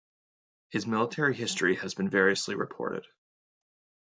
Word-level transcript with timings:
His 0.71 0.87
military 0.87 1.35
history 1.35 1.75
has 1.75 1.93
been 1.93 2.09
variously 2.09 2.55
reported. 2.55 3.05